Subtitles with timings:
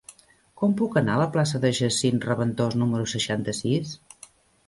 [0.59, 3.93] Com puc anar a la plaça de Jacint Reventós número seixanta-sis?